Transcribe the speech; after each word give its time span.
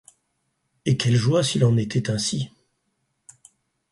Et 0.87 0.97
quelle 0.97 1.15
joie 1.15 1.43
s’il 1.43 1.63
en 1.63 1.77
était 1.77 2.09
ainsi! 2.09 2.49